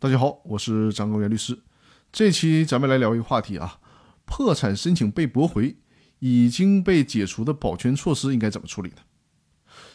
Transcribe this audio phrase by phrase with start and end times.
[0.00, 1.58] 大家好，我是张高原律师。
[2.12, 3.80] 这期咱们来聊一个话题啊，
[4.26, 5.76] 破产申请被驳回，
[6.20, 8.98] 已经被解除的保全措施应该怎么处理呢？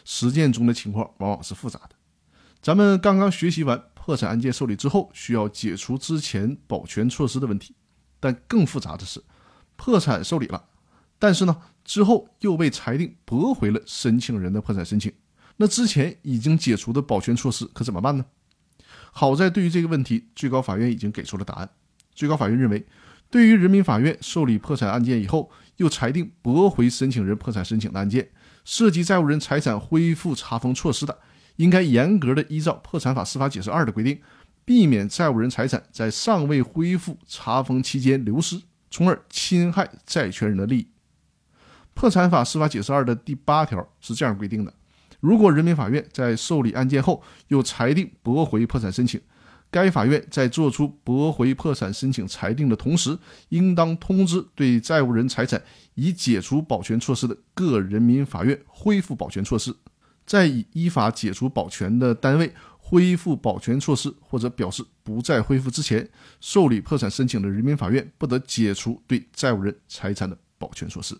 [0.04, 1.96] 实践中的情况往往是复杂的。
[2.60, 7.74] 咱们刚刚学习完破产案件受理之后需要解除之前保全措施的问题，
[8.20, 9.24] 但更复杂的是，
[9.76, 10.66] 破产受理了，
[11.18, 15.10] 但是呢之后又被裁定驳回了申请人的破产申请，
[15.56, 18.26] 那之前已经解除的保全措施可怎么办呢？
[19.16, 21.70] 好在，对于这个问题，最高法院已经给出了答案。
[22.16, 22.84] 最高法院认为，
[23.30, 28.28] 对于人民法院受理破产案件以后，又裁定驳回申请人破产申请的案件，
[28.64, 31.16] 涉及债务人财产恢复查封措施的，
[31.56, 34.20] 应该严格的依照《破产法司法解释二》的规定，
[34.64, 38.60] 避免债务人财产在尚未恢复查封期间流失，
[38.90, 40.82] 从而侵害债权人的利益。
[41.94, 44.74] 《破产法司法解释二》的第八条是这样规定的。
[45.24, 49.18] 如果人民法院在受理案件后又裁定驳回破产申请，
[49.70, 55.62] 该法院在作出驳回破产申请裁定的同时，应当通知对债务人财产
[55.94, 59.74] 已解除保全措施的各人民法院恢复保全措施。
[60.26, 66.06] 在已依法解除保全的单位恢复保全措施或者表示不再恢复之前，
[66.38, 71.18] 受理破产申请的人民法院不得解除对债务人财产的保全措施。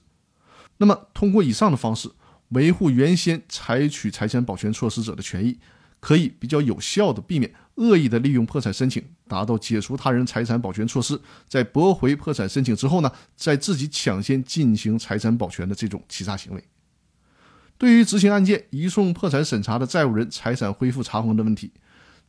[0.77, 2.11] 那么，通过以上的方式。
[2.55, 5.58] 维护原先采取财产保全措施者的权益，
[6.00, 16.64] 可以比较有效地避免恶意的利用破产申请，达到解除他人财产保全措施，在驳回破产申请之后呢，在自己抢先进行财产保全的这种欺诈行为。
[17.77, 21.72] 对于执行案件移送破产审查的债务人财产恢复查封的问题，《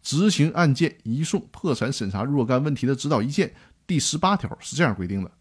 [0.02, 3.50] 执行案件移送破产审查若干问题的指导意见》
[3.86, 5.32] 第十八条是这样规定的：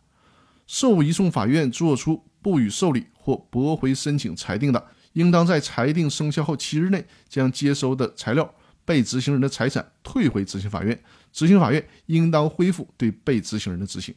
[0.66, 2.22] 受移送法院作出。
[2.44, 11.02] 不予受理或驳回申请裁定的，应当在裁定生效后七日内将接收的材料、被执行人的财产退回执行法院。
[11.32, 14.14] 执行法院应当恢复对被执行人的执行。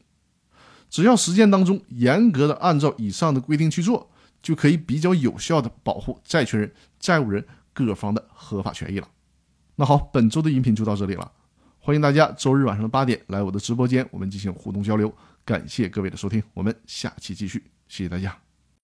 [0.89, 6.69] 只要实践当中严格的按照以上的规定去做，就可以比较有效的保护债权人、
[7.00, 9.07] 债务人各方的合法权益了。
[9.78, 11.31] 那好，本周的音频就到这里了，
[11.79, 15.13] 欢迎大家周日晚上的八点来我的直播间，我们进行互动交流。
[15.46, 17.77] 感谢各位的收听，我们下期继续。
[17.88, 18.47] 谢谢大家。